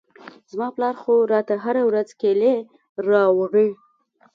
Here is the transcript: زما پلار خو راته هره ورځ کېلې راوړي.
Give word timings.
زما 0.51 0.67
پلار 0.75 0.95
خو 1.01 1.13
راته 1.33 1.53
هره 1.65 1.81
ورځ 1.89 2.09
کېلې 2.21 2.55
راوړي. 3.09 3.69